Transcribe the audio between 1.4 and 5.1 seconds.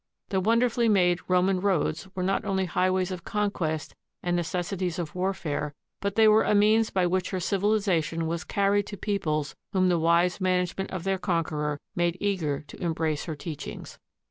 roads were not only highways of conquest and neces sities